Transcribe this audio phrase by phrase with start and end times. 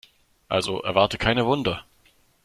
[0.49, 1.85] Also erwarte keine Wunder.